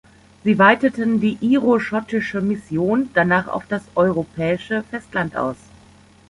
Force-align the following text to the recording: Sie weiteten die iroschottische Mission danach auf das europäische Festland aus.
Sie 0.43 0.57
weiteten 0.57 1.19
die 1.19 1.37
iroschottische 1.41 2.41
Mission 2.41 3.09
danach 3.13 3.47
auf 3.47 3.67
das 3.67 3.83
europäische 3.93 4.83
Festland 4.89 5.35
aus. 5.37 5.57